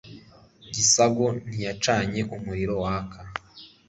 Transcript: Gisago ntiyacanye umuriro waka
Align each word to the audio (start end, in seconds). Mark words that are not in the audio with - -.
Gisago 0.73 1.25
ntiyacanye 1.47 2.21
umuriro 2.35 2.73
waka 2.83 3.19